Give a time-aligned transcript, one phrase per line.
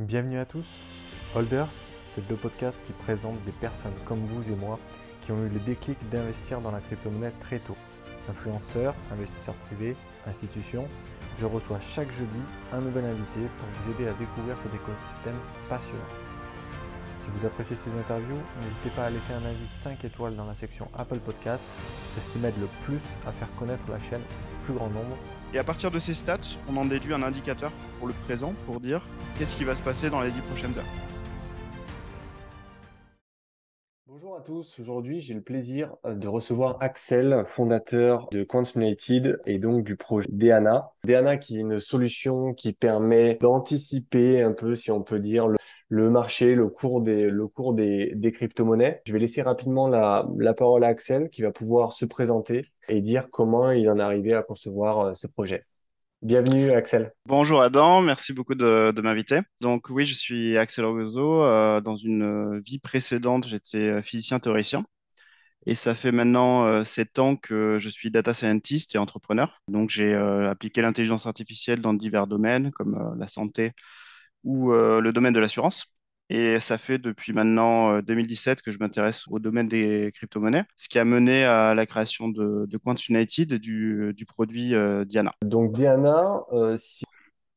[0.00, 0.64] Bienvenue à tous.
[1.34, 1.68] Holders,
[2.04, 4.78] c'est le podcast qui présente des personnes comme vous et moi
[5.20, 7.76] qui ont eu le déclic d'investir dans la crypto-monnaie très tôt.
[8.30, 10.88] Influenceurs, investisseurs privés, institutions,
[11.36, 12.40] je reçois chaque jeudi
[12.72, 15.36] un nouvel invité pour vous aider à découvrir cet écosystème
[15.68, 16.00] passionnant.
[17.18, 20.54] Si vous appréciez ces interviews, n'hésitez pas à laisser un avis 5 étoiles dans la
[20.54, 21.66] section Apple Podcast.
[22.14, 24.22] C'est ce qui m'aide le plus à faire connaître la chaîne
[24.70, 25.16] plus grand nombre.
[25.52, 28.80] Et à partir de ces stats, on en déduit un indicateur pour le présent pour
[28.80, 29.02] dire
[29.38, 30.84] qu'est-ce qui va se passer dans les 10 prochaines heures.
[34.06, 39.58] Bonjour à tous, aujourd'hui j'ai le plaisir de recevoir Axel, fondateur de Quantum United et
[39.58, 40.90] donc du projet Deana.
[41.04, 45.56] Deana qui est une solution qui permet d'anticiper un peu, si on peut dire, le,
[45.90, 49.02] le marché, le cours des, le cours des, des crypto-monnaies.
[49.04, 53.00] Je vais laisser rapidement la, la parole à Axel qui va pouvoir se présenter et
[53.00, 55.66] dire comment il en est arrivé à concevoir euh, ce projet.
[56.22, 57.12] Bienvenue Axel.
[57.26, 59.40] Bonjour Adam, merci beaucoup de, m'inviter.
[59.60, 61.42] Donc oui, je suis Axel Orgozo.
[61.42, 64.84] Euh, dans une vie précédente, j'étais physicien théoricien.
[65.66, 69.60] Et ça fait maintenant euh, sept ans que je suis data scientist et entrepreneur.
[69.68, 73.72] Donc j'ai euh, appliqué l'intelligence artificielle dans divers domaines comme euh, la santé,
[74.44, 75.92] ou euh, le domaine de l'assurance.
[76.32, 80.88] Et ça fait depuis maintenant 2017 euh, que je m'intéresse au domaine des crypto-monnaies, ce
[80.88, 85.32] qui a mené à la création de, de Quant United du, du produit euh, Diana.
[85.42, 87.04] Donc Diana, euh, si...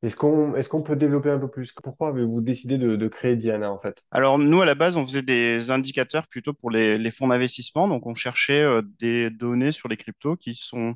[0.01, 1.71] est-ce qu'on qu'on peut développer un peu plus?
[1.83, 4.03] Pourquoi avez-vous décidé de, de créer Diana en fait?
[4.09, 7.87] Alors nous, à la base, on faisait des indicateurs plutôt pour les, les fonds d'investissement.
[7.87, 10.95] Donc on cherchait euh, des données sur les cryptos qui sont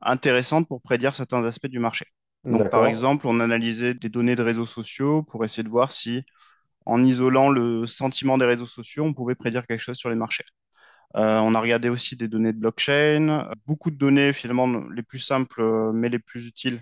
[0.00, 2.04] intéressantes pour prédire certains aspects du marché.
[2.46, 6.24] Donc, par exemple, on analysait des données de réseaux sociaux pour essayer de voir si,
[6.84, 10.44] en isolant le sentiment des réseaux sociaux, on pouvait prédire quelque chose sur les marchés.
[11.16, 15.20] Euh, on a regardé aussi des données de blockchain, beaucoup de données finalement les plus
[15.20, 16.80] simples euh, mais les plus utiles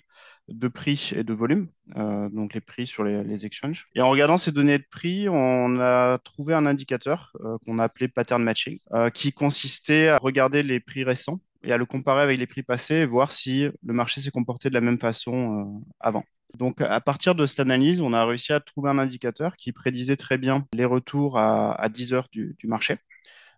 [0.49, 3.87] de prix et de volume, euh, donc les prix sur les, les, exchanges.
[3.95, 7.85] Et en regardant ces données de prix, on a trouvé un indicateur euh, qu'on a
[7.85, 8.79] appelé pattern matching,
[9.15, 12.97] qui consistait à regarder les prix récents et à le comparer avec les prix passés
[12.97, 15.65] et voir si le marché s'est comporté de la même façon euh,
[16.01, 16.25] avant.
[16.59, 20.17] Donc, à partir de cette analyse, on a réussi à trouver un indicateur qui prédisait
[20.17, 22.97] très bien les retours à, à 10 heures du, du, marché.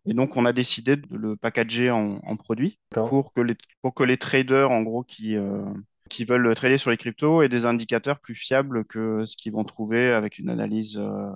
[0.07, 3.93] Et donc, on a décidé de le packager en, en produit pour que, les, pour
[3.93, 5.63] que les traders, en gros, qui, euh,
[6.09, 9.65] qui veulent trader sur les cryptos aient des indicateurs plus fiables que ce qu'ils vont
[9.65, 11.31] trouver avec une analyse euh,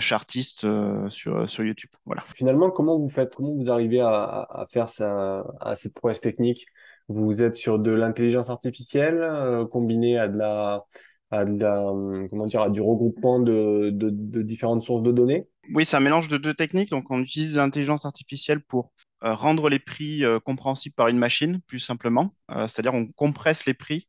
[0.00, 1.90] chartiste euh, sur, sur YouTube.
[2.04, 2.22] Voilà.
[2.34, 6.66] Finalement, comment vous faites, comment vous arrivez à, à faire ça, à cette prouesse technique?
[7.08, 10.84] Vous êtes sur de l'intelligence artificielle euh, combinée à de la,
[11.30, 11.84] à de la,
[12.28, 15.48] comment dire, à du regroupement de, de, de différentes sources de données?
[15.74, 16.90] Oui, c'est un mélange de deux techniques.
[16.90, 18.92] Donc, on utilise l'intelligence artificielle pour
[19.22, 22.30] euh, rendre les prix euh, compréhensibles par une machine, plus simplement.
[22.50, 24.08] Euh, c'est-à-dire, on compresse les prix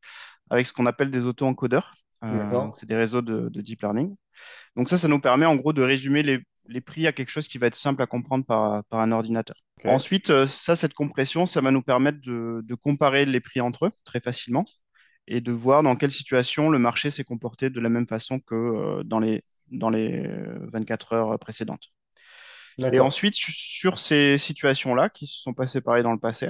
[0.49, 1.93] avec ce qu'on appelle des auto-encodeurs.
[2.75, 4.15] C'est des réseaux de, de, deep learning.
[4.75, 7.47] Donc ça, ça nous permet en gros de résumer les, les, prix à quelque chose
[7.47, 9.55] qui va être simple à comprendre par, par un ordinateur.
[9.79, 9.89] Okay.
[9.89, 13.91] Ensuite, ça, cette compression, ça va nous permettre de, de, comparer les prix entre eux
[14.03, 14.65] très facilement
[15.27, 19.03] et de voir dans quelle situation le marché s'est comporté de la même façon que
[19.03, 20.27] dans les, dans les
[20.73, 21.89] 24 heures précédentes.
[22.93, 26.49] Et ensuite, sur ces situations-là qui se sont passées pareil dans le passé,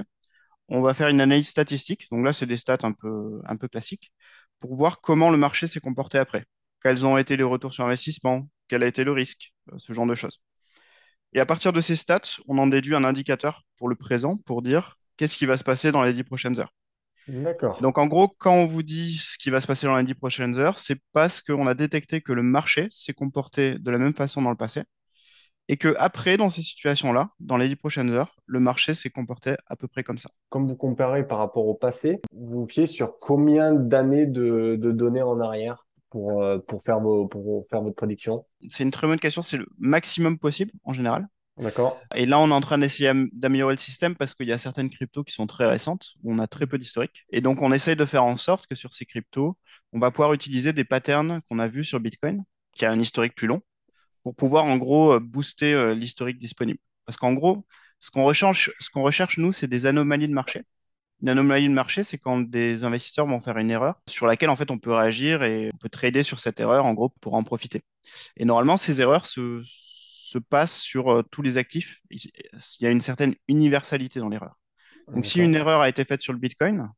[0.68, 2.06] on va faire une analyse statistique.
[2.10, 4.12] Donc là, c'est des stats un peu, un peu classiques
[4.60, 6.44] pour voir comment le marché s'est comporté après.
[6.82, 10.14] Quels ont été les retours sur investissement, quel a été le risque, ce genre de
[10.14, 10.40] choses.
[11.32, 14.62] Et à partir de ces stats, on en déduit un indicateur pour le présent pour
[14.62, 16.72] dire qu'est-ce qui va se passer dans les dix prochaines heures.
[17.28, 17.80] D'accord.
[17.80, 20.14] Donc en gros, quand on vous dit ce qui va se passer dans les dix
[20.14, 24.14] prochaines heures, c'est parce qu'on a détecté que le marché s'est comporté de la même
[24.14, 24.82] façon dans le passé
[25.70, 29.54] et que après, dans ces situations-là, dans les dix prochaines heures, le marché s'est comporté
[29.68, 30.28] à peu près comme ça.
[30.48, 34.90] Comme vous comparez par rapport au passé, vous vous fiez sur combien d'années de, de,
[34.90, 38.44] données en arrière pour, euh, pour, faire, vos, pour faire votre prédiction?
[38.68, 39.42] C'est une très bonne question.
[39.42, 41.28] C'est le maximum possible en général.
[41.56, 42.00] D'accord.
[42.16, 44.90] Et là, on est en train d'essayer d'améliorer le système parce qu'il y a certaines
[44.90, 47.26] cryptos qui sont très récentes, où on a très peu d'historique.
[47.30, 49.56] Et donc, on essaye de faire en sorte que sur ces cryptos,
[49.92, 52.42] on va pouvoir utiliser des patterns qu'on a vus sur Bitcoin,
[52.74, 53.62] qui a un historique plus long,
[54.22, 56.78] pour pouvoir en gros booster euh, l'historique disponible.
[57.06, 57.66] Parce qu'en gros,
[57.98, 60.62] ce qu'on recherche, ce qu'on recherche, nous, c'est des anomalies de marché.
[61.22, 64.56] Une anomalie de marché, c'est quand des investisseurs vont faire une erreur sur laquelle en
[64.56, 67.44] fait on peut réagir et on peut trader sur cette erreur en gros pour en
[67.44, 67.82] profiter.
[68.38, 69.60] Et normalement, ces erreurs se,
[70.30, 72.00] se passent sur euh, tous les actifs.
[72.10, 72.20] Il
[72.80, 74.56] y a une certaine universalité dans l'erreur.
[75.12, 76.88] Donc, si une erreur a été faite sur le Bitcoin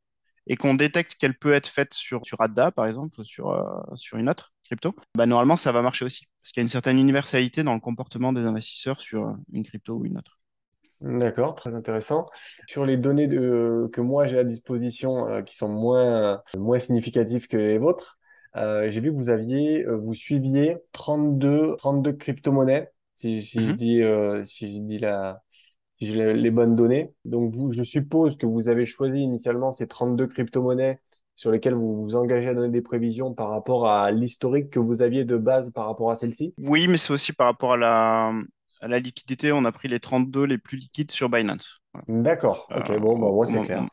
[0.47, 4.19] et qu'on détecte qu'elle peut être faite sur, sur ADA, par exemple, sur, euh, sur
[4.19, 6.27] une autre crypto, bah, normalement, ça va marcher aussi.
[6.41, 9.95] Parce qu'il y a une certaine universalité dans le comportement des investisseurs sur une crypto
[9.95, 10.39] ou une autre.
[11.03, 12.27] D'accord, très intéressant.
[12.69, 17.49] Sur les données de, que moi j'ai à disposition, euh, qui sont moins, moins significatives
[17.49, 18.19] que les vôtres,
[18.55, 24.03] j'ai vu que vous aviez, vous suiviez 32, 32 crypto-monnaies, si, si je dis,
[24.45, 25.43] si je dis la,
[25.99, 27.13] si j'ai les les bonnes données.
[27.25, 31.01] Donc, vous, je suppose que vous avez choisi initialement ces 32 crypto-monnaies
[31.35, 35.03] sur lesquelles vous vous engagez à donner des prévisions par rapport à l'historique que vous
[35.03, 36.55] aviez de base par rapport à celle-ci?
[36.59, 38.33] Oui, mais c'est aussi par rapport à la,
[38.81, 39.53] à la liquidité.
[39.53, 41.81] On a pris les 32 les plus liquides sur Binance.
[41.93, 42.23] Voilà.
[42.23, 42.69] D'accord.
[42.73, 42.99] Euh, Ok.
[43.01, 43.87] Bon, bah, moi, c'est clair.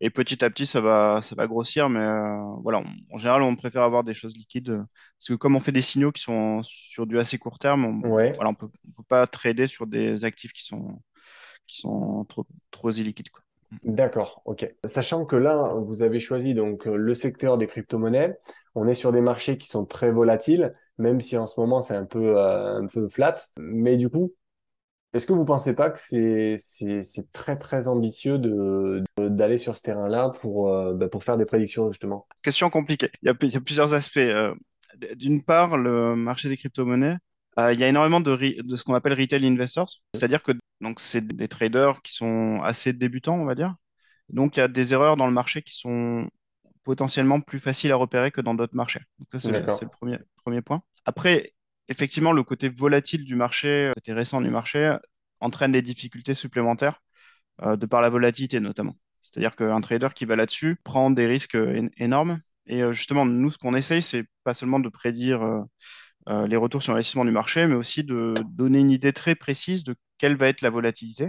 [0.00, 3.42] et petit à petit, ça va, ça va grossir, mais euh, voilà, on- en général,
[3.42, 4.82] on préfère avoir des choses liquides euh,
[5.18, 8.08] parce que comme on fait des signaux qui sont sur du assez court terme, on,
[8.10, 8.32] Ouais.
[8.32, 10.98] voilà, on peut, on peut pas trader sur des actifs qui sont,
[11.66, 13.42] qui sont trop, trop illiquides, quoi.
[13.84, 14.68] D'accord, ok.
[14.84, 18.36] Sachant que là, vous avez choisi donc euh, le secteur des crypto-monnaies,
[18.74, 21.94] on est sur des marchés qui sont très volatiles, même si en ce moment c'est
[21.94, 23.36] un peu, euh, un peu flat.
[23.58, 24.34] Mais du coup,
[25.12, 26.56] est-ce que vous pensez pas que c'est,
[27.32, 31.90] très très ambitieux de, d'aller sur ce terrain-là pour, euh, bah, pour faire des prédictions
[31.92, 32.26] justement?
[32.42, 33.10] Question compliquée.
[33.22, 34.20] Il y a, plusieurs aspects.
[35.14, 37.16] D'une part, le marché des crypto-monnaies,
[37.72, 38.36] il y a énormément de,
[38.76, 43.36] ce qu'on appelle retail investors, c'est-à-dire que donc c'est des traders qui sont assez débutants,
[43.36, 43.74] on va dire.
[44.28, 46.28] Donc il y a des erreurs dans le marché qui sont
[46.84, 49.00] potentiellement plus faciles à repérer que dans d'autres marchés.
[49.18, 50.82] Donc ça, c'est le, premier, premier point.
[51.04, 51.52] Après,
[51.88, 54.96] effectivement, le côté volatile du marché, le côté récent du marché,
[55.40, 57.02] entraîne des difficultés supplémentaires
[57.62, 58.96] euh, de par la volatilité notamment.
[59.20, 62.40] C'est-à-dire qu'un trader qui va là-dessus prend des risques é- énormes.
[62.66, 65.60] Et euh, justement, nous, ce qu'on essaye, c'est pas seulement de prédire euh,
[66.28, 69.84] euh, les retours sur investissement du marché, mais aussi de donner une idée très précise
[69.84, 71.28] de quelle va être la volatilité.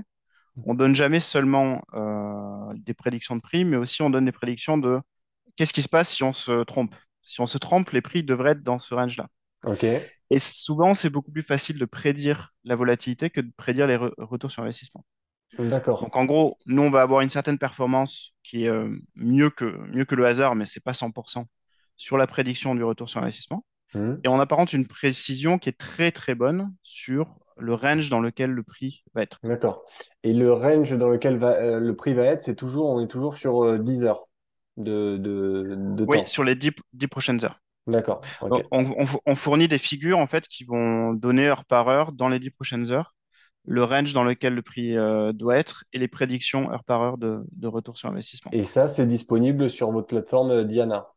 [0.63, 4.77] On donne jamais seulement euh, des prédictions de prix, mais aussi on donne des prédictions
[4.77, 4.99] de
[5.57, 6.95] qu'est-ce qui se passe si on se trompe.
[7.23, 9.27] Si on se trompe, les prix devraient être dans ce range-là.
[10.29, 14.13] Et souvent, c'est beaucoup plus facile de prédire la volatilité que de prédire les re-
[14.17, 15.05] retours sur investissement.
[15.59, 16.01] D'accord.
[16.01, 19.65] Donc en gros, nous, on va avoir une certaine performance qui est euh, mieux que,
[19.89, 21.45] mieux que le hasard, mais c'est pas 100%
[21.97, 23.65] sur la prédiction du retour sur investissement.
[23.93, 24.21] Hmm.
[24.23, 28.51] Et on apparente une précision qui est très très bonne sur le range dans lequel
[28.51, 29.41] le prix va être.
[29.43, 29.85] D'accord.
[30.23, 33.07] Et le range dans lequel va, euh, le prix va être, c'est toujours, on est
[33.07, 34.27] toujours sur euh, 10 heures
[34.77, 36.27] de, de, de Oui, temps.
[36.27, 37.59] sur les 10, 10 prochaines heures.
[37.87, 38.21] D'accord.
[38.51, 42.29] On, on- on fournit des figures en fait qui vont donner heure par heure dans
[42.29, 43.15] les 10 prochaines heures
[43.65, 47.17] le range dans lequel le prix euh, doit être et les prédictions heure par heure
[47.19, 48.53] de, de retour sur investissement.
[48.53, 51.09] Et ça, c'est disponible sur votre plateforme euh, Diana?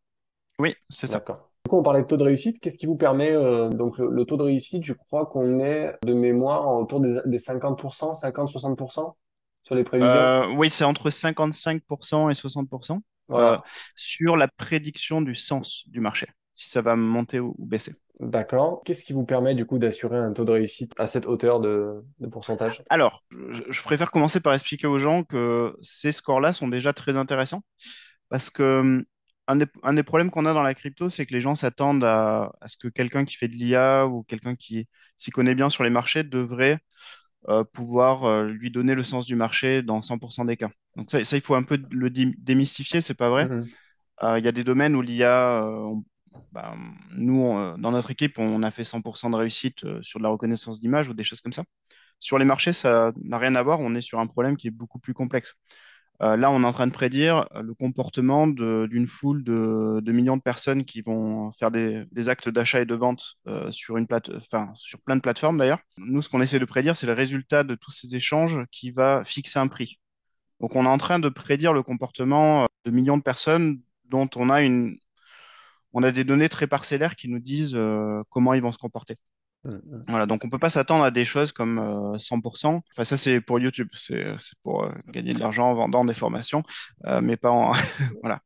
[0.59, 1.21] Oui, c'est ça.
[1.23, 1.51] D'accord.
[1.65, 2.61] Du coup, on parlait de taux de réussite.
[2.61, 5.97] Qu'est-ce qui vous permet, euh, donc le, le taux de réussite, je crois qu'on est
[6.05, 9.15] de mémoire autour des, des 50%, 50-60%
[9.63, 10.13] sur les prévisions?
[10.13, 13.01] Euh, oui, c'est entre 55% et 60%
[13.31, 13.57] euh,
[13.95, 17.95] sur la prédiction du sens du marché, si ça va monter ou, ou baisser.
[18.21, 18.83] D'accord.
[18.85, 22.05] Qu'est-ce qui vous permet du coup d'assurer un taux de réussite à cette hauteur de,
[22.21, 22.83] de pourcentage?
[22.91, 27.17] Alors, je, je préfère commencer par expliquer aux gens que ces scores-là sont déjà très
[27.17, 27.65] intéressants
[28.29, 29.05] parce que hum,
[29.47, 32.05] un des, un des problèmes qu'on a dans la crypto, c'est que les gens s'attendent
[32.05, 35.71] à, à ce que quelqu'un qui fait de l'IA ou quelqu'un qui s'y connaît bien
[35.71, 36.79] sur les marchés devrait
[37.49, 40.71] euh, pouvoir euh, lui donner le sens du marché dans 100% des cas.
[40.97, 43.49] Donc ça, ça, il faut un peu le dé- démystifier, c'est pas vrai.
[43.49, 43.75] Mhm.
[44.23, 45.65] Euh, Il y a des domaines où l'IA,
[46.53, 46.75] bah,
[47.17, 50.81] nous, on, dans notre équipe, on a fait 100% de réussite sur de la reconnaissance
[50.81, 51.65] d'image ou des choses comme ça.
[52.21, 53.81] Sur les marchés, ça n'a rien à voir.
[53.81, 55.55] On est sur un problème qui est beaucoup plus complexe.
[56.25, 60.39] Euh, là, on est en train de prédire euh, le comportement d'une foule de, millions
[60.39, 64.31] de personnes qui vont faire des, actes d'achat et de vente euh, sur une plate,
[64.75, 65.81] sur plein de plateformes d'ailleurs.
[65.99, 69.23] Nous, ce qu'on essaie de prédire, c'est le résultat de tous ces échanges qui va
[69.27, 70.01] fixer un prix.
[70.61, 74.49] Donc, on est en train de prédire le comportement de millions de personnes dont on
[74.49, 77.79] a des données très parcellaires qui nous disent
[78.31, 79.17] comment ils vont se comporter.
[79.65, 80.05] Mhm.
[80.09, 82.83] Voilà, donc on peut pas s'attendre à des choses comme euh, 100%.
[82.93, 83.89] Enfin, ça, c'est pour YouTube.
[83.95, 84.25] C'est
[84.63, 86.63] pour euh, gagner de l'argent en vendant des formations,
[87.07, 87.73] euh, mais pas en,
[88.23, 88.41] voilà,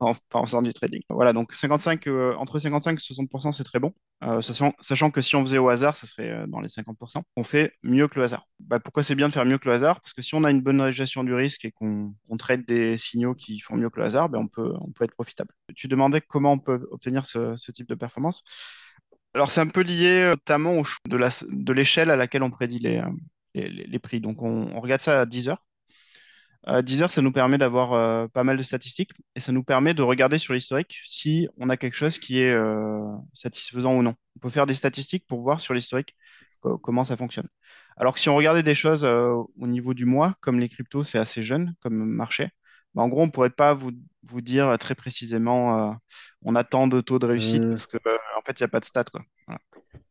[0.00, 0.14] en,
[0.44, 1.02] faisant du trading.
[1.08, 3.92] Voilà, donc 55, euh, entre 55 et 60%, c'est très bon.
[4.22, 7.22] Euh, sachant, que si on faisait au hasard, ça serait euh, dans les 50%.
[7.36, 8.46] On fait mieux que le hasard.
[8.60, 10.00] Bah, pourquoi c'est bien de faire mieux que le hasard?
[10.00, 12.96] Parce que si on a une bonne gestion du risque et qu'on qu'on traite des
[12.96, 15.50] signaux qui font mieux que le hasard, ben on peut, on peut être profitable.
[15.74, 18.42] Tu demandais comment on peut obtenir ce type de performance.
[19.34, 22.42] Alors, c'est un peu lié euh, notamment au choix de la, de l'échelle à laquelle
[22.42, 23.10] on prédit les, euh,
[23.54, 24.20] les, les- les prix.
[24.20, 25.64] Donc, on, on regarde ça à 10 heures.
[26.66, 29.62] À 10 heures, ça nous permet d'avoir euh, pas mal de statistiques et ça nous
[29.64, 33.02] permet de regarder sur l'historique si on a quelque chose qui est euh,
[33.34, 34.14] satisfaisant ou non.
[34.36, 36.16] On peut faire des statistiques pour voir sur l'historique
[36.60, 37.48] co- comment ça fonctionne.
[37.98, 41.04] Alors que si on regardait des choses euh, au niveau du mois, comme les cryptos,
[41.04, 42.48] c'est assez jeune comme marché,
[42.94, 43.90] bah, en gros, on ne pourrait pas vous,
[44.22, 45.94] vous dire très précisément
[46.42, 47.70] on a tant de taux de réussite Mhm.
[47.70, 47.98] parce que
[48.46, 49.22] fait, il n'y a pas de stats, quoi.
[49.46, 49.60] Voilà.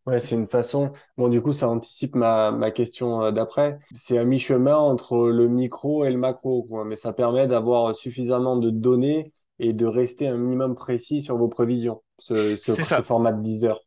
[0.05, 0.91] Ouais, c'est une façon.
[1.17, 3.79] Bon, du coup, ça anticipe ma, ma question euh, d'après.
[3.93, 6.83] C'est à mi-chemin entre le micro et le macro, quoi.
[6.83, 11.47] Mais ça permet d'avoir suffisamment de données et de rester un minimum précis sur vos
[11.47, 13.81] prévisions, ce, ce, ce format de 10 heures.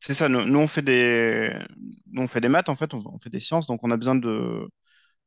[0.00, 0.28] C'est ça.
[0.28, 1.52] Nous, nous, on fait des,
[2.10, 3.96] nous, on fait des maths, en fait, on, on fait des sciences, donc on a
[3.96, 4.68] besoin de,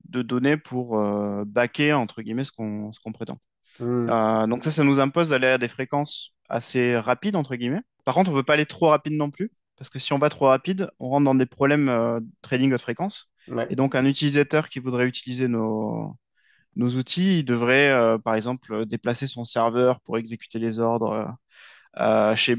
[0.06, 3.40] de données pour euh, baquer, entre guillemets, ce qu'on qu'on prétend.
[3.80, 7.82] Hmm, Euh, donc ça, ça nous impose d'aller à des fréquences assez rapides, entre guillemets.
[8.06, 10.30] Par contre, on veut pas aller trop rapide non plus, parce que si on va
[10.30, 13.32] trop rapide, on rentre dans des problèmes euh, de trading haute fréquence.
[13.70, 16.16] Et donc, un utilisateur qui voudrait utiliser nos,
[16.76, 21.36] nos outils, il devrait, euh, par exemple, déplacer son serveur pour exécuter les ordres
[22.00, 22.56] euh, chez,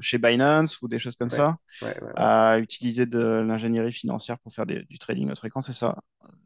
[0.00, 4.66] chez Binance ou des choses comme ouais, ça, ouais, utiliser de l'ingénierie financière pour faire
[4.66, 5.98] des- du trading haute fréquence, et ça,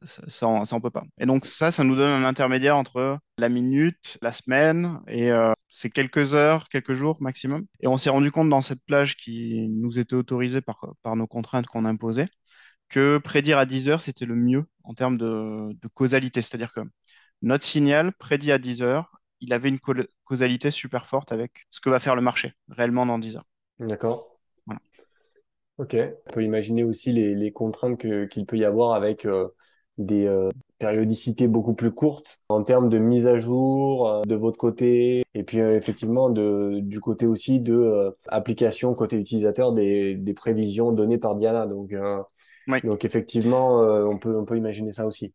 [0.05, 1.05] ça, ça, on, on peut pas.
[1.21, 5.53] Et donc ça, ça nous donne un intermédiaire entre la minute, la semaine, et euh,
[5.69, 7.67] c'est quelques heures, quelques jours maximum.
[7.81, 11.27] Et on s'est rendu compte dans cette plage qui nous était autorisée par, par nos
[11.27, 12.27] contraintes qu'on imposait,
[12.89, 16.43] que prédire à 10 heures, c'était le mieux en termes de, de causalité.
[16.43, 16.81] C'est-à-dire que
[17.43, 19.95] notre signal prédit à 10 heures, il avait une cau-
[20.25, 23.47] causalité super forte avec ce que va faire le marché réellement dans 10 heures.
[23.79, 24.27] D'accord.
[24.67, 24.81] Voilà.
[25.79, 25.95] Ok.
[26.27, 27.99] On peut imaginer aussi les, les contraintes
[28.31, 29.49] qu'il peut y avoir avec euh,
[29.99, 34.59] des euh, périodicités beaucoup plus courtes en termes de mise à jour euh, de votre
[34.59, 40.15] côté et puis euh, effectivement de, du côté aussi de euh, application côté utilisateur des,
[40.15, 41.67] des prévisions données par Diana.
[41.67, 41.95] Donc,
[42.69, 42.81] Oui.
[42.85, 45.33] donc effectivement, on peut, on peut imaginer ça aussi.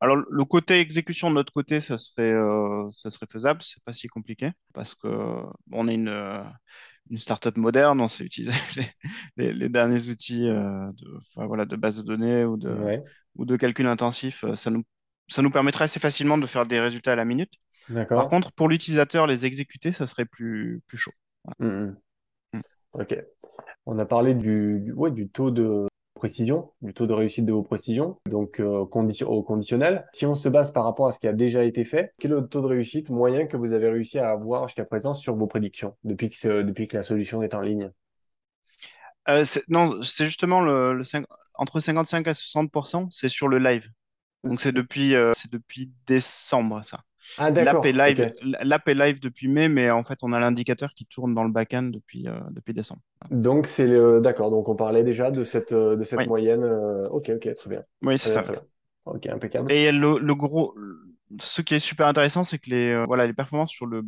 [0.00, 3.92] Alors, le côté exécution de notre côté, ça serait, euh, ça serait faisable, c'est pas
[3.92, 5.08] si compliqué parce que
[5.72, 6.10] on est une,
[7.10, 8.52] une startup moderne, on sait utiliser
[9.36, 12.70] les, les- les derniers outils euh, de, enfin, voilà, de base de données ou de,
[12.70, 13.02] Ouais.
[13.36, 14.44] ou de calcul intensif.
[14.44, 14.84] euh, Ça nous,
[15.28, 17.52] ça nous permettrait assez facilement de faire des résultats à la minute.
[18.14, 21.12] Par contre, pour l'utilisateur, les exécuter, ça serait plus, plus chaud.
[21.58, 21.96] Mm, mm.
[22.92, 23.08] Voilà.
[23.10, 23.16] Ok.
[23.86, 25.86] On a parlé du, du, ouais, du taux de
[26.24, 30.06] précision, du taux de réussite de vos précisions, donc euh, condition, au conditionnel.
[30.14, 32.34] Si on se base par rapport à ce qui a déjà été fait, quel est
[32.34, 35.46] le taux de réussite moyen que vous avez réussi à avoir jusqu'à présent sur vos
[35.46, 37.90] prédictions depuis que, c'est- depuis que la solution est en ligne?
[39.28, 43.86] Euh, non, c'est justement le, le cinq- entre 55 à 60%, c'est sur le live.
[44.44, 47.00] Donc c'est depuis, euh, c'est depuis décembre, ça.
[47.36, 50.94] Ah, L'app est live, l'app est live depuis mai, mais en fait, on a l'indicateur
[50.94, 53.02] qui tourne dans le back-end depuis, euh, depuis décembre.
[53.30, 54.50] Donc c'est le, d'accord.
[54.50, 56.62] Donc on parlait déjà de cette, euh, de cette Oui, moyenne.
[56.62, 58.44] euh, ok, ok, très bien, oui, c'est ça.
[58.52, 58.62] bien.
[59.06, 59.70] Ok, impeccable.
[59.70, 60.74] Et le, le gros,
[61.40, 64.02] ce qui est super intéressant, c'est que les, euh, voilà, les performances sur le,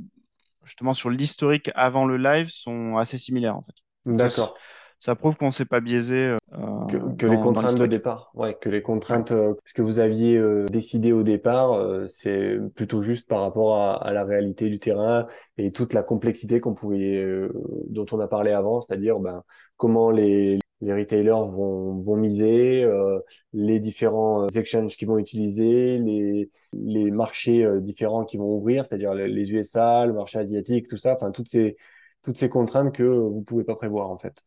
[0.65, 3.75] justement sur l'historique avant le live sont assez similaires, en fait.
[4.07, 4.57] D'accord.
[4.99, 8.31] Ça prouve qu'on ne s'est pas biaisé euh, Que, que les dans, contraintes de départ,
[8.35, 12.57] ouais, que les contraintes euh, ce que vous aviez euh, décidé au départ, euh, c'est
[12.75, 15.27] plutôt juste par rapport à, à la réalité du terrain
[15.59, 17.53] et toute la complexité qu'on pouvait, euh,
[17.89, 19.43] dont on a parlé avant, c'est-à-dire ben,
[19.77, 23.19] comment les, les retailers vont, vont miser, euh,
[23.53, 28.85] les différents euh, exchanges qu'ils vont utiliser, les, les marchés euh, différents qui vont ouvrir,
[28.87, 31.77] c'est-à-dire les, les USA, le marché asiatique, tout ça, enfin toutes ces
[32.23, 34.43] toutes ces contraintes que vous pouvez pas prévoir en fait.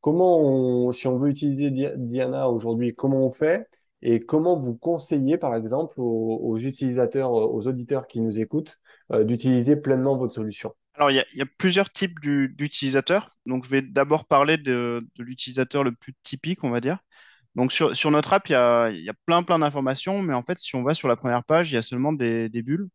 [0.00, 3.66] Comment si on veut utiliser Di- Diana aujourd'hui, comment on fait
[4.02, 8.78] et comment vous conseillez, par exemple, aux, utilisateurs, aux auditeurs qui nous écoutent,
[9.12, 10.74] euh, d'utiliser pleinement votre solution?
[10.94, 13.28] Alors, il y a, plusieurs types du- d'utilisateurs.
[13.44, 16.98] Donc, je vais d'abord parler de, l'utilisateur le plus typique, on va dire.
[17.54, 20.82] Donc, sur, notre app, il y a, plein, plein d'informations, mais en fait, si on
[20.82, 22.88] va sur la première page, il y a seulement des bulles.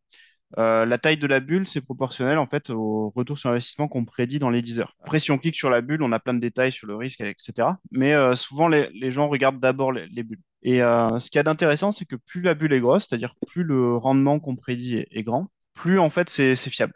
[0.58, 4.04] Euh, la taille de la bulle, c'est proportionnel en fait au retour sur investissement qu'on
[4.06, 4.94] prédit dans les 10 heures.
[5.02, 7.20] Après, si on clique sur la bulle, on a plein de détails sur le risque,
[7.20, 7.68] etc.
[7.90, 10.40] Mais euh, souvent, les, gens regardent d'abord les, les bulles.
[10.62, 13.34] Et euh, ce qu'il y a d'intéressant, c'est que plus la bulle est grosse, c'est-à-dire
[13.46, 16.94] plus le rendement qu'on prédit est, grand, plus en fait c'est fiable,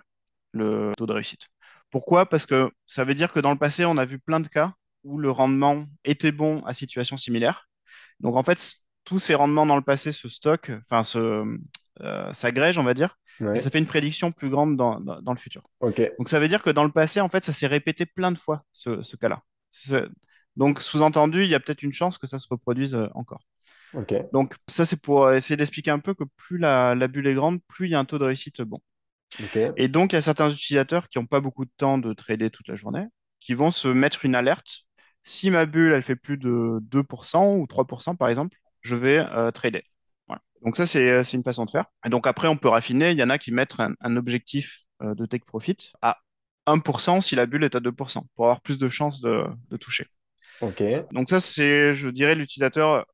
[0.53, 1.49] le taux de réussite.
[1.91, 2.27] Pourquoi?
[2.27, 4.75] Parce que ça veut dire que dans le passé, on a vu plein de cas
[5.05, 7.69] où le rendement était bon à situation similaire.
[8.21, 11.45] Donc en fait, tous ces rendements dans le passé se stockent, enfin se,
[12.33, 13.17] s'agrègent, on va dire,
[13.55, 15.63] et ça fait une prédiction plus grande dans, dans, dans le futur.
[16.19, 18.39] Donc ça veut dire que dans le passé, en fait, ça s'est répété plein de
[18.39, 19.43] fois, ce, ce cas-là.
[20.57, 23.47] Donc sous-entendu, il y a peut-être une chance que ça se reproduise euh, encore.
[24.33, 27.61] Donc ça, c'est pour essayer d'expliquer un peu que plus la, la bulle est grande,
[27.69, 28.81] plus il y a un taux de réussite bon.
[29.77, 32.51] Et donc, il y a certains utilisateurs qui n'ont pas beaucoup de temps de trader
[32.51, 33.07] toute la journée,
[33.41, 34.85] qui vont se mettre une alerte.
[35.23, 39.51] Si ma bulle, elle fait plus de 2% ou 3%, par exemple, je vais euh,
[39.53, 39.85] trader.
[40.63, 41.87] Donc ça, c'est c'est une façon de faire.
[42.05, 43.13] Et donc après, on peut raffiner.
[43.13, 46.19] Il y en a qui mettent un, un objectif euh, de take profit à
[46.67, 50.07] 1% si la bulle est à 2%, pour avoir plus de chances de, de toucher.
[50.61, 50.83] Ok.
[51.11, 53.07] Donc ça, c'est, je dirais, l'utilisateur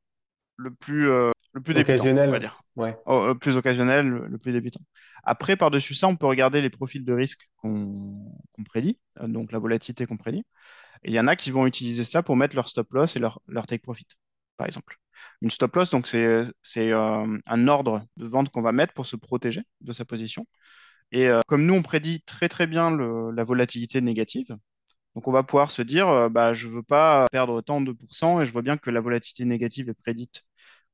[0.57, 2.39] le plus, euh, le plus débutant, on va Occasionnel.
[2.39, 2.59] dire.
[2.75, 2.97] Ouais.
[3.05, 4.81] Oh, le plus occasionnel, le, le plus débutant.
[5.23, 8.33] Après, par-dessus ça, on peut regarder les profils de risque qu'on
[8.65, 10.45] prédit, euh, donc la volatilité qu'on prédit.
[11.03, 13.19] Et il y en a qui vont utiliser ça pour mettre leur stop loss et
[13.19, 14.07] leur, leur take profit,
[14.57, 14.97] par exemple.
[15.41, 19.15] Une stop loss, donc c'est euh, un ordre de vente qu'on va mettre pour se
[19.15, 20.45] protéger de sa position.
[21.11, 22.91] Et comme nous, on prédit très bien
[23.31, 24.57] la volatilité négative,
[25.15, 28.41] donc on va pouvoir se dire, bah, je ne veux pas perdre tant de 2%
[28.41, 30.43] et je vois bien que la volatilité négative est prédite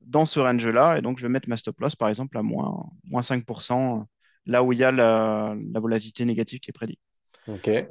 [0.01, 0.98] dans ce range-là.
[0.98, 4.06] Et donc, je vais mettre ma stop loss, par exemple, à moins, moins 5%,
[4.46, 7.00] là où il y a la, volatilité négative qui est prédite.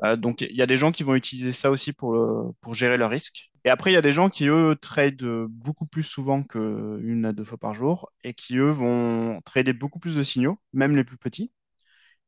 [0.05, 2.97] Euh, donc, il y a des gens qui vont utiliser ça aussi pour, pour gérer
[2.97, 3.51] leur risque.
[3.65, 7.33] Et après, il y a des gens qui, eux, tradent beaucoup plus souvent qu'une à
[7.33, 11.05] deux fois par jour et qui, eux, vont trader beaucoup plus de signaux, même les
[11.05, 11.53] plus petits.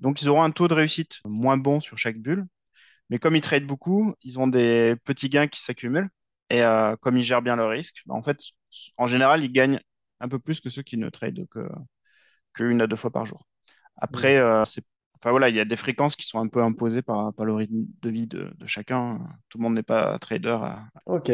[0.01, 2.47] Donc, ils auront un taux de réussite moins bon sur chaque bulle.
[3.11, 6.11] Mais comme ils tradent beaucoup, ils ont des petits gains qui s'accumulent.
[6.51, 8.39] Et euh, comme ils gèrent bien le risque, bah, en fait,
[8.99, 9.81] en général, ils gagnent
[10.21, 11.69] un peu plus que ceux qui ne tradent que
[12.55, 13.47] qu'une à deux fois par jour.
[13.97, 14.85] Après, euh, c'est
[15.25, 17.55] Enfin, voilà, il y a des fréquences qui sont un peu imposées par, par le
[17.55, 19.21] rythme de vie de, chacun.
[19.49, 20.59] Tout le monde n'est pas trader.
[21.07, 21.33] Ok.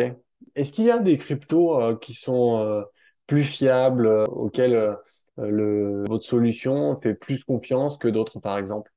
[0.54, 2.84] Est-ce qu'il y a des cryptos euh, qui sont
[3.26, 4.96] plus fiables, auxquels
[5.36, 8.92] le, votre solution fait plus confiance que d'autres, par exemple?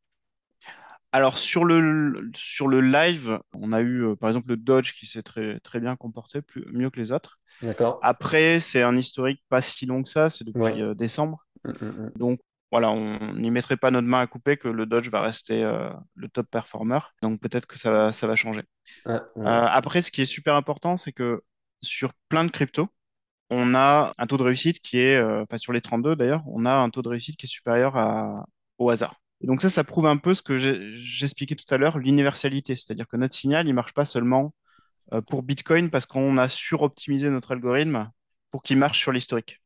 [1.14, 5.06] Alors sur le, sur le live, on a eu euh, par exemple le Dodge qui
[5.06, 7.40] s'est très, très bien comporté, plus, mieux que les autres.
[7.62, 8.00] D'accord.
[8.02, 11.46] Après, c'est un historique pas si long que ça, c'est depuis euh, décembre.
[11.64, 12.12] Mm, mm, mm.
[12.16, 12.40] Donc
[12.74, 15.92] voilà, on n'y mettrait pas notre main à couper que le Dodge va rester euh,
[16.16, 17.00] le top performer.
[17.22, 18.64] Donc peut-être que ça, ça va changer.
[19.46, 21.44] après, ce qui est super important, c'est que
[21.82, 22.88] sur plein de cryptos,
[23.52, 26.74] on a un taux de réussite qui est, enfin sur les 32 d'ailleurs, on a
[26.74, 28.46] un taux de réussite qui est supérieur à,
[28.80, 32.76] au hasard donc ça, ça prouve un peu ce que j'expliquais tout à l'heure, l'universalité.
[32.76, 34.54] C'est-à-dire que notre signal, il marche pas seulement
[35.12, 38.10] euh, pour Bitcoin parce qu'on a suroptimisé notre algorithme
[38.52, 39.62] pour qu'il marche sur l'historique.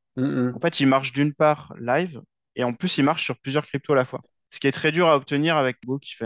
[0.55, 2.21] En fait, il marche d'une part live
[2.57, 4.21] et en plus, il marche sur plusieurs cryptos à la fois.
[4.49, 6.25] Ce qui est très dur à obtenir avec Go qui, fait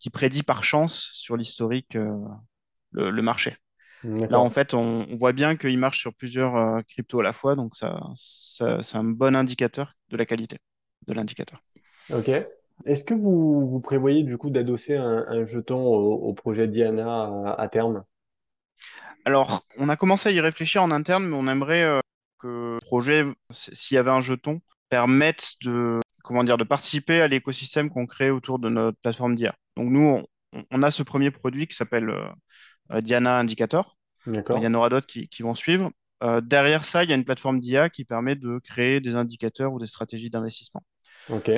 [0.00, 2.18] qui prédit par chance sur l'historique euh,
[2.90, 3.56] le, marché.
[4.02, 7.54] Là, en fait, on, voit bien qu'il marche sur plusieurs euh, cryptos à la fois,
[7.54, 10.58] donc ça, c'est un bon indicateur de la qualité
[11.06, 11.62] de l'indicateur.
[12.12, 12.30] Ok.
[12.84, 18.04] Est-ce que vous, vous prévoyez du coup d'adosser un, jeton au, projet Diana à, terme?
[19.24, 22.00] Alors, on a commencé à y réfléchir en interne, mais on aimerait euh,
[22.40, 27.28] que le projet, s'il y avait un jeton, permette de, comment dire, de participer à
[27.28, 29.54] l'écosystème qu'on crée autour de notre plateforme d'IA.
[29.76, 30.22] Donc nous,
[30.70, 33.96] on, a ce premier produit qui s'appelle euh, Diana Indicator.
[34.26, 35.90] Il y en aura d'autres qui, vont suivre.
[36.22, 39.72] Euh, derrière ça, il y a une plateforme d'IA qui permet de créer des indicateurs
[39.72, 40.82] ou des stratégies d'investissement.
[41.28, 41.50] Ok.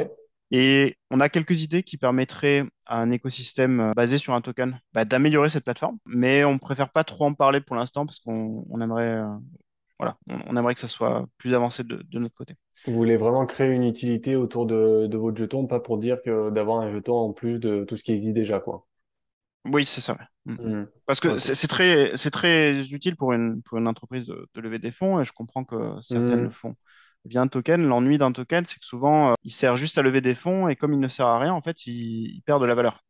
[0.51, 4.81] Et on a quelques idées qui permettraient à un écosystème euh, basé sur un token
[4.93, 8.81] bah, d'améliorer cette plateforme, mais on préfère pas trop en parler pour l'instant parce qu'on
[8.81, 9.35] aimerait, euh,
[9.99, 12.55] voilà, on, aimerait que ça soit plus avancé de, notre côté.
[12.87, 16.83] Vous voulez vraiment créer une utilité autour de, votre jeton, pas pour dire que d'avoir
[16.83, 18.87] un jeton en plus de tout ce qui existe déjà, quoi.
[19.65, 20.17] Oui, c'est ça.
[20.45, 20.53] Mm.
[20.53, 20.89] Mm.
[21.07, 25.21] Parce que c'est très, très utile pour une, pour une entreprise de, lever des fonds
[25.21, 26.45] et je comprends que certaines mm.
[26.45, 26.77] le font
[27.25, 27.85] via un token.
[27.85, 30.77] L'ennui d'un token, c'est que souvent, euh, il sert juste à lever des fonds et
[30.77, 33.03] comme il ne sert à rien, en fait, il, perd de la valeur.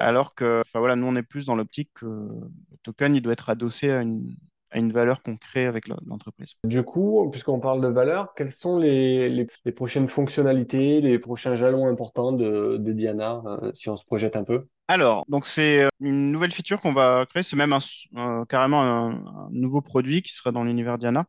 [0.00, 3.48] Alors que, voilà, nous, on est plus dans l'optique que le token, il doit être
[3.48, 4.36] adossé à une,
[4.70, 6.54] à une valeur qu'on crée avec l'entreprise.
[6.64, 11.86] Du coup, puisqu'on parle de valeur, quelles sont les, les, prochaines fonctionnalités, les prochains jalons
[11.86, 14.66] importants de, de Diana, euh, si on se projette un peu?
[14.88, 19.10] Alors, donc c'est euh, une nouvelle feature qu'on va créer, c'est même un, carrément un,
[19.12, 21.24] un, nouveau produit qui sera dans l'univers Diana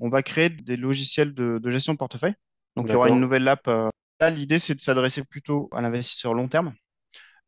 [0.00, 2.34] on va créer des logiciels de, gestion de portefeuille.
[2.76, 3.66] Donc, il y aura une nouvelle app.
[3.68, 3.88] Euh,
[4.20, 6.74] là, l'idée, c'est de s'adresser plutôt à l'investisseur long terme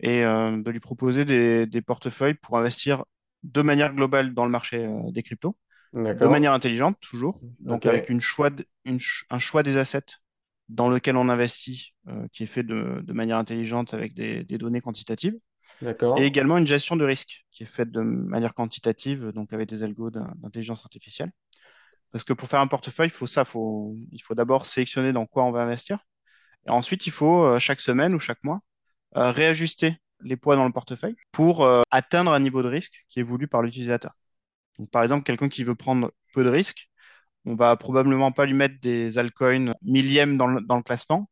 [0.01, 3.05] et euh, de lui proposer des, portefeuilles pour investir
[3.43, 5.57] de manière globale dans le marché euh, des cryptos,
[5.93, 7.41] de manière intelligente, toujours.
[7.61, 8.51] Donc, avec une choix
[8.87, 10.19] un choix des assets
[10.69, 11.95] dans lequel on investit,
[12.33, 15.37] qui est fait de, manière intelligente avec des, des données quantitatives.
[16.19, 19.83] Et également une gestion de risque qui est faite de manière quantitative, donc avec des
[19.83, 21.33] algos d'intelligence artificielle.
[22.13, 23.45] Parce que pour faire un portefeuille, il faut ça.
[23.45, 26.01] Faut, il faut d'abord sélectionner dans quoi on va investir.
[26.67, 28.61] Et ensuite, il faut euh, chaque semaine ou chaque mois
[29.17, 33.21] euh, réajuster les poids dans le portefeuille pour euh, atteindre un niveau de risque qui
[33.21, 34.13] est voulu par l'utilisateur.
[34.93, 36.91] Par exemple, quelqu'un qui veut prendre peu de risques,
[37.45, 41.31] on va probablement pas lui mettre des altcoins millièmes dans le, dans le classement.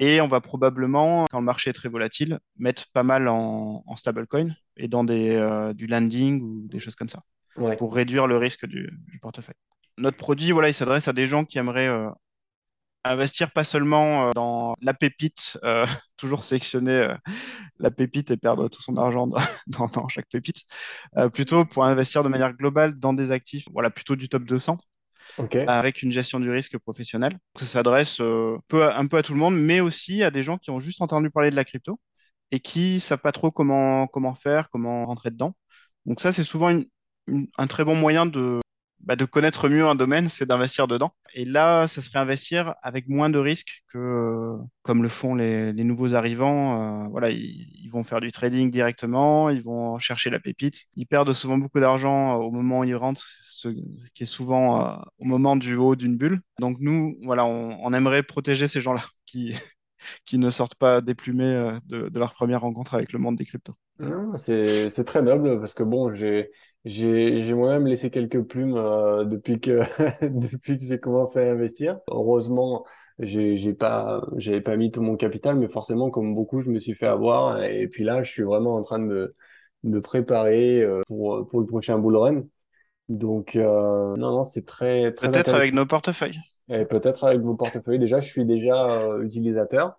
[0.00, 3.96] Et on va probablement, quand le marché est très volatile, mettre pas mal en, en
[3.96, 7.20] stablecoin et dans des, du landing ou des choses comme ça
[7.76, 9.56] pour réduire le risque du portefeuille
[9.98, 12.08] notre produit, voilà, il s'adresse à des gens qui aimeraient euh,
[13.10, 17.14] investir pas seulement euh, dans la pépite, euh, toujours sélectionner
[17.78, 20.64] la pépite et perdre tout son argent dans, chaque pépite,
[21.32, 24.78] plutôt pour investir de manière globale dans des actifs, voilà, plutôt du top 200.
[25.68, 27.38] avec une gestion du risque professionnelle.
[27.56, 30.80] Ça s'adresse un peu à tout le monde, mais aussi à des gens qui ont
[30.80, 32.00] juste entendu parler de la crypto
[32.50, 35.54] et qui ne savent pas trop comment, comment faire, comment rentrer dedans.
[36.06, 36.80] Donc ça, c'est souvent
[37.58, 38.60] un très bon moyen de
[39.00, 41.12] bah, de connaître mieux un domaine, c'est d'investir dedans.
[41.34, 46.14] Et là, ça serait investir avec moins de risques que comme le font les, nouveaux
[46.14, 47.04] arrivants.
[47.04, 50.86] Euh, voilà, ils, vont faire du trading directement, ils vont chercher la pépite.
[50.96, 53.68] Ils perdent souvent beaucoup d'argent au moment où ils rentrent, ce
[54.14, 56.40] qui est souvent au moment du haut d'une bulle.
[56.60, 59.54] Donc nous, voilà, on, on aimerait protéger ces gens-là qui
[60.24, 63.44] qui ne sortent pas déplumés euh, de, de, leur première rencontre avec le monde des
[63.44, 63.74] cryptos.
[64.36, 66.50] C'est, c'est très noble parce que bon, j'ai,
[67.52, 69.80] moi-même laissé quelques plumes euh, depuis que,
[70.22, 71.98] depuis que j'ai commencé à investir.
[72.08, 72.84] Heureusement,
[73.18, 76.94] j'ai, pas, j'avais pas mis tout mon capital, mais forcément, comme beaucoup, je me suis
[76.94, 77.62] fait avoir.
[77.64, 79.34] Et puis là, je suis vraiment en train de me,
[79.82, 82.44] me préparer euh, pour, pour le prochain bull run.
[83.08, 86.38] Donc, non, non, c'est très, très Peut-être avec nos portefeuilles.
[86.70, 87.98] Et peut-être avec vos portefeuilles.
[87.98, 89.98] Déjà, je suis déjà utilisateur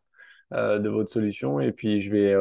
[0.53, 1.59] euh, de votre solution.
[1.59, 2.35] Et puis, je vais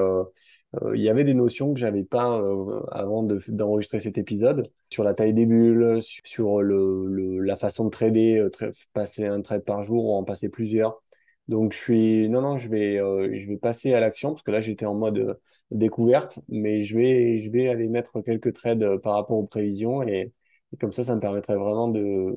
[0.83, 5.03] euh, il y avait des notions que j'avais pas euh, avant d'enregistrer cet épisode sur
[5.03, 9.83] la taille des bulles, sur le, la façon de trader, euh, passer un trade par
[9.85, 11.03] jour ou en passer plusieurs.
[11.49, 14.61] Donc je suis non non je vais je vais passer à l'action parce que là
[14.61, 15.39] j'étais en mode
[15.71, 20.31] découverte mais je vais je vais aller mettre quelques trades par rapport aux prévisions et,
[20.79, 22.35] comme ça ça me permettrait vraiment de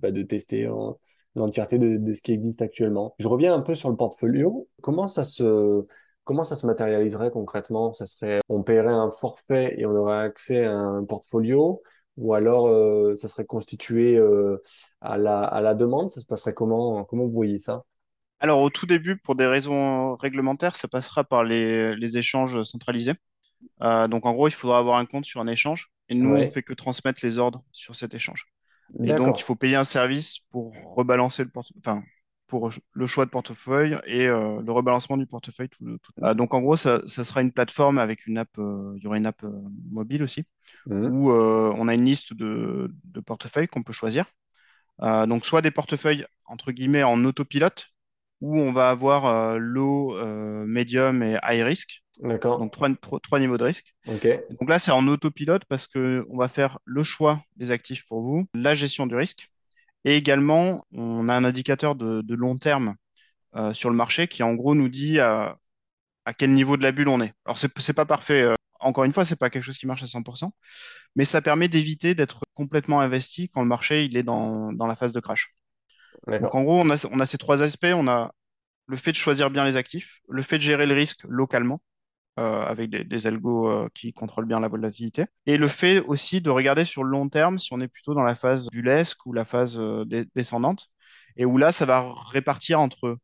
[0.00, 0.68] bah, de tester
[1.34, 3.14] l'entièreté de, de ce qui existe actuellement.
[3.18, 4.68] Je reviens un peu sur le portfolio.
[4.82, 5.86] Comment ça se
[6.24, 7.92] Comment ça se matérialiserait concrètement?
[7.92, 11.82] Ça serait, on paierait un forfait et on aurait accès à un portfolio,
[12.16, 14.62] ou alors euh, ça serait constitué euh,
[15.00, 16.10] à la, à la demande?
[16.10, 17.04] Ça se passerait comment?
[17.04, 17.82] Comment vous voyez ça?
[18.38, 23.14] Alors, au tout début, pour des raisons réglementaires, ça passera par les, les échanges centralisés.
[23.82, 25.90] Euh, donc, en gros, il faudra avoir un compte sur un échange.
[26.08, 28.51] Et nous, on ne fait que transmettre les ordres sur cet échange.
[29.02, 32.02] Et donc, il faut payer un service pour rebalancer le portefeuille, enfin,
[32.52, 35.70] pour le choix de portefeuille et euh, le rebalancement du portefeuille.
[35.70, 39.06] Tout, ah, donc en gros, ça, sera une plateforme avec une app, euh, il y
[39.06, 39.50] aura une app euh,
[39.90, 40.44] mobile aussi,
[40.84, 41.06] mmh.
[41.06, 42.92] où on a une liste de,
[43.24, 44.26] portefeuilles qu'on peut choisir.
[45.00, 47.86] donc soit des portefeuilles entre guillemets en autopilote,
[48.42, 50.14] où on va avoir low,
[50.66, 52.01] medium et high risk.
[52.20, 52.58] D'accord.
[52.58, 52.88] Donc trois,
[53.20, 53.94] trois, niveaux de risque.
[54.06, 58.46] Donc là, c'est en autopilote parce qu'on va faire le choix des actifs pour vous,
[58.54, 59.52] la gestion du risque
[60.04, 62.96] et également, on a un indicateur de, long terme
[63.54, 65.58] euh, sur le marché qui, en gros, nous dit à,
[66.38, 67.32] quel niveau de la bulle on est.
[67.44, 68.42] Alors, ce n'est pas parfait.
[68.42, 70.50] Euh, encore une fois, ce n'est pas quelque chose qui marche à 100%,
[71.14, 75.12] mais ça permet d'éviter d'être complètement investi quand le marché il est dans, la phase
[75.12, 75.50] de crash.
[76.26, 77.92] Donc, en gros, on a, on a ces trois aspects.
[77.94, 78.32] On a
[78.86, 81.80] le fait de choisir bien les actifs, le fait de gérer le risque localement,
[82.38, 85.26] euh, avec des, algos euh, qui contrôlent bien la volatilité.
[85.44, 88.22] Et le fait aussi de regarder sur le long terme si on est plutôt dans
[88.22, 90.88] la phase bullesque ou la phase euh, descendante,
[91.36, 93.18] et où là, ça va répartir entre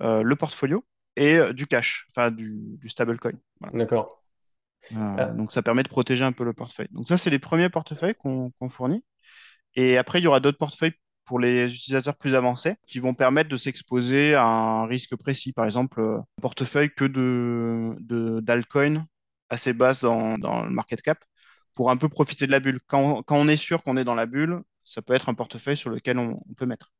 [0.00, 0.84] le portfolio
[1.16, 3.32] et du cash, enfin du, du stablecoin.
[3.72, 4.22] D'accord.
[4.92, 6.86] Donc ça permet de protéger un peu le portefeuille.
[6.92, 9.04] Donc ça, c'est les premiers portefeuilles qu'on fournit.
[9.74, 10.94] Et après, il y aura d'autres portefeuilles
[11.28, 15.52] pour les utilisateurs plus avancés qui vont permettre de s'exposer à un risque précis.
[15.52, 18.42] Par exemple, un portefeuille que de
[19.50, 21.22] assez basse dans, dans, le market cap
[21.74, 22.80] pour un peu profiter de la bulle.
[22.86, 25.76] Quand, quand on est sûr qu'on est dans la bulle, ça peut être un portefeuille
[25.76, 26.92] sur lequel on, peut mettre.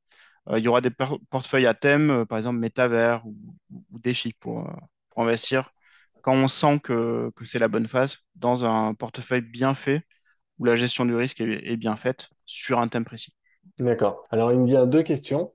[0.50, 0.90] Euh, il y aura des
[1.30, 3.36] portefeuilles à thème, euh, par exemple Metaver ou,
[3.70, 4.72] ou Défi pour, euh,
[5.10, 5.72] pour investir
[6.22, 10.06] quand on sent que, que c'est la bonne phase dans un portefeuille bien fait
[10.58, 13.37] où la gestion du risque est bien faite sur un thème précis.
[13.78, 14.24] D'accord.
[14.30, 15.52] Alors, il me vient deux questions.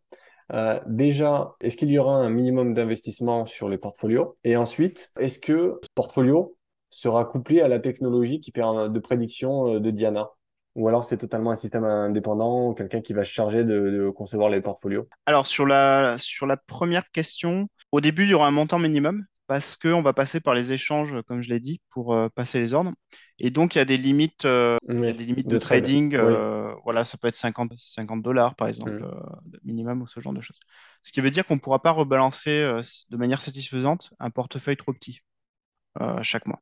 [0.51, 4.37] Euh, déjà, est-ce qu'il y aura un minimum d'investissement sur les portfolios?
[4.43, 6.55] Et ensuite, est-ce que ce portfolio
[6.89, 10.29] sera couplé à la technologie qui permet de prédiction euh, de Diana?
[10.75, 14.59] Ou alors c'est totalement un système indépendant, quelqu'un qui va se charger de, concevoir les
[14.59, 15.07] portfolios?
[15.27, 19.23] Alors sur la, sur la première question, au début, il y aura un montant minimum
[19.47, 22.73] parce qu'on va passer par les échanges, comme je l'ai dit, pour euh, passer les
[22.73, 22.91] ordres.
[23.39, 26.15] Et donc, il y a des limites, euh, des limites de, trading.
[26.15, 29.57] Euh, voilà, ça peut être 50, 50 dollars, par exemple, mm.
[29.63, 30.59] minimum ou ce genre de choses.
[31.01, 34.93] Ce qui veut dire qu'on ne pourra pas rebalancer de manière satisfaisante un portefeuille trop
[34.93, 35.19] petit
[36.21, 36.61] chaque mois.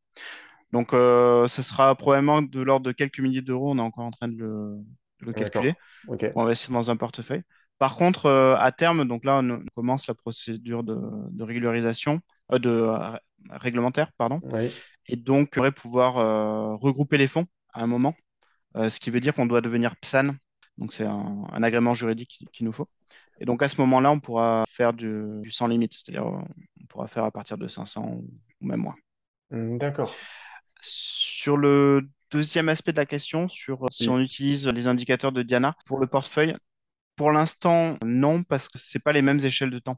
[0.72, 3.72] Donc, ça sera probablement de l'ordre de quelques milliers d'euros.
[3.72, 4.36] On est encore en train de
[5.20, 5.76] le, calculer
[6.34, 7.44] pour investir dans un portefeuille.
[7.78, 10.98] Par contre, à terme, donc là, on commence la procédure de,
[11.32, 12.22] de régularisation.
[12.52, 13.18] Euh, de euh,
[13.50, 14.42] réglementaire, pardon.
[15.08, 18.16] Et donc, on pourrait pouvoir euh, regrouper les fonds à un moment,
[18.76, 20.36] ce qui veut dire qu'on doit devenir PSAN.
[20.78, 22.88] Donc, c'est un, agrément juridique qu'il nous faut.
[23.40, 27.24] Et donc, à ce moment-là, on pourra faire du, sans limite, c'est-à-dire on pourra faire
[27.24, 28.28] à partir de 500 ou
[28.62, 28.96] même moins.
[29.50, 30.14] Mmh, d'accord.
[30.82, 35.76] Sur le deuxième aspect de la question, sur si on utilise les indicateurs de Diana
[35.86, 36.56] pour le portefeuille,
[37.16, 39.98] pour l'instant, non, parce que ce pas les mêmes échelles de temps.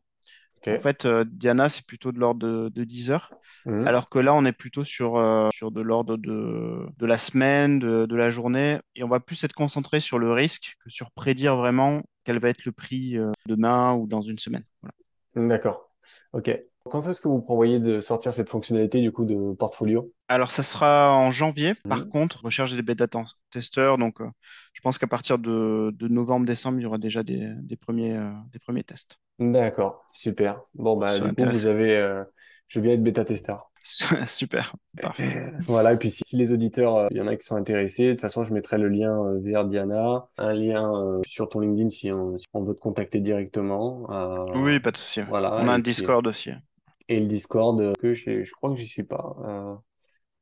[0.68, 3.34] En fait, Diana, c'est plutôt de l'ordre de, 10 heures.
[3.66, 3.88] Mmh.
[3.88, 5.22] Alors que là, on est plutôt sur,
[5.54, 8.80] sur de l'ordre de, de, la semaine, de, la journée.
[8.96, 12.50] Et on va plus être concentré sur le risque que sur prédire vraiment quel va
[12.50, 14.64] être le prix demain ou dans une semaine.
[15.36, 15.90] D'accord.
[16.34, 16.52] OK.
[16.90, 20.12] Quand est-ce que vous prévoyez de sortir cette fonctionnalité du coup de portfolio?
[20.34, 21.76] Alors ça sera en janvier.
[21.88, 22.10] Par mmh.
[22.10, 23.06] contre, recherche des bêta
[23.52, 24.00] testeurs.
[24.00, 24.28] Donc euh,
[24.74, 28.84] je pense qu'à partir de, novembre-décembre, il y aura déjà des, premiers, euh, des premiers
[28.84, 29.20] tests.
[29.38, 30.60] D'accord, super.
[30.74, 32.24] Bon bah du coup vous avez, euh,
[32.68, 33.70] je veux bien être bêta testeur.
[34.26, 35.52] Super, parfait.
[35.68, 38.22] Voilà, et puis si, les auditeurs, il y en a qui sont intéressés, de toute
[38.22, 42.74] façon, je mettrai le lien vers Diana, un lien sur ton LinkedIn si on, veut
[42.74, 44.08] te contacter directement.
[44.56, 45.20] oui, pas de souci.
[45.28, 46.52] Voilà, on a un Discord aussi.
[47.10, 49.36] Et le Discord, que je crois que j'y suis pas.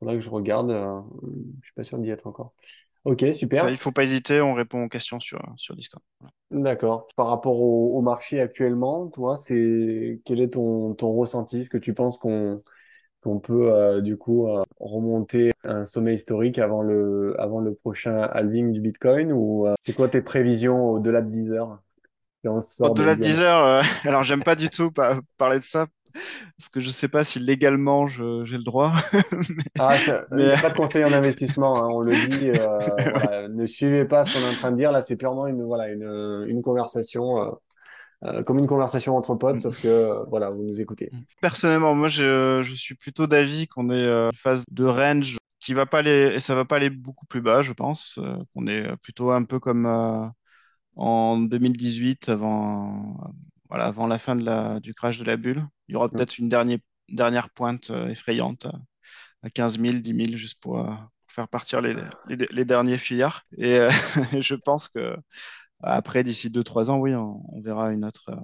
[0.02, 0.72] Euh, faudra que je regarde.
[0.72, 1.00] Euh,
[1.62, 2.54] je suis pas sûr d'y être encore.
[3.04, 3.70] Ok, super.
[3.70, 6.04] Il faut pas hésiter, on répond aux questions sur, sur Discord.
[6.52, 7.08] D'accord.
[7.16, 11.62] Par rapport au, marché actuellement, toi, c'est quel est ton, ton ressenti?
[11.62, 12.64] Est-ce que tu penses qu'on
[13.22, 14.48] qu'on peut du coup
[14.80, 19.32] remonter un sommet historique avant le avant le prochain halving du Bitcoin?
[19.32, 21.80] Ou c'est quoi tes prévisions au-delà de 10 heures?
[22.44, 24.92] Au-delà de 10 heures, alors j'aime pas du tout
[25.38, 25.88] parler de ça
[26.58, 28.94] parce que je ne sais pas si légalement j'ai le droit.
[29.80, 29.96] Ah,
[30.32, 32.50] il n'y a pas de conseil en investissement, hein, on le dit.
[32.50, 34.92] Euh, ne suivez pas ce qu'on est en train de dire.
[34.92, 37.52] Là, c'est purement une, voilà, une, une conversation, euh,
[38.26, 41.10] euh, comme une conversation entre potes, sauf que voilà, vous nous écoutez.
[41.42, 45.86] Personnellement, moi, je, je suis plutôt d'avis qu'on est une phase de range qui va
[45.86, 48.20] pas aller, et ça va pas aller beaucoup plus bas, je pense.
[48.54, 49.86] qu'on est plutôt un peu comme
[50.96, 53.34] en 2018, avant
[53.72, 55.66] voilà, avant la fin de la, du crash de la bulle.
[55.88, 58.68] Il y aura peut-être une dernière, dernière pointe euh, effrayante
[59.44, 60.92] à, 15 000, 10 000, juste pour, euh,
[61.28, 61.96] faire partir les,
[62.28, 63.44] les, derniers filières.
[63.58, 63.90] Et euh,
[64.42, 65.16] je pense que
[65.82, 68.38] après, d'ici 2-3 ans, oui, on, verra une autre,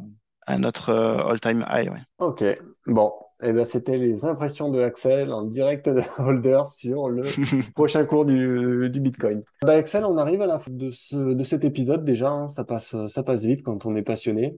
[0.47, 1.91] un autre all-time high.
[2.19, 2.45] Ok,
[2.87, 3.11] bon.
[3.43, 7.23] Eh ben, c'était les impressions de Axel en direct de Holder sur le
[7.75, 9.43] prochain cours du, du Bitcoin.
[9.61, 12.29] Bah, Axel, on arrive à la fin de, ce, de cet épisode déjà.
[12.29, 12.47] Hein.
[12.47, 14.57] Ça, passe, ça passe vite quand on est passionné.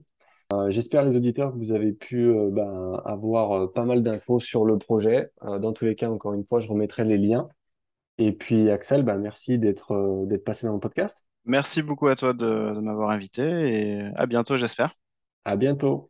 [0.52, 4.40] Euh, j'espère les auditeurs que vous avez pu euh, ben, avoir euh, pas mal d'infos
[4.40, 5.30] sur le projet.
[5.42, 7.48] dans tous les cas, encore une fois, je remettrai les liens.
[8.18, 11.26] Et puis Axel, ben, merci d'être d'être passé dans le podcast.
[11.44, 14.94] Merci beaucoup à toi de, de m'avoir invité et à bientôt, j'espère.
[15.44, 16.08] À bientôt.